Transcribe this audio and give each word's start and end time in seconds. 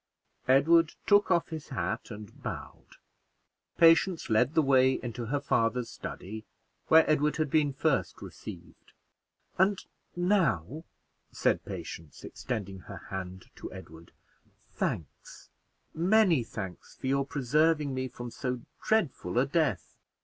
Edward 0.47 0.95
took 1.05 1.29
off 1.29 1.49
his 1.49 1.69
hat 1.69 2.09
and 2.09 2.41
bowed. 2.41 2.95
Patience 3.77 4.31
led 4.31 4.55
the 4.55 4.63
way 4.63 4.93
into 4.93 5.27
her 5.27 5.39
father's 5.39 5.91
study, 5.91 6.43
where 6.87 7.07
Edward 7.07 7.37
had 7.37 7.51
been 7.51 7.71
first 7.71 8.19
received. 8.19 8.93
"And 9.59 9.85
now," 10.15 10.85
said 11.31 11.63
Patience, 11.65 12.23
extending 12.23 12.79
her 12.79 12.97
hand 13.11 13.51
to 13.57 13.71
Edward, 13.71 14.11
"thanks, 14.71 15.51
many 15.93 16.43
thanks, 16.43 16.95
for 16.95 17.05
your 17.05 17.23
preserving 17.23 17.93
me 17.93 18.07
from 18.07 18.31
so 18.31 18.61
dreadful 18.83 19.37
a 19.37 19.45
death. 19.45 19.99